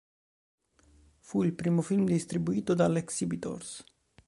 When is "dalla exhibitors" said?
2.73-3.83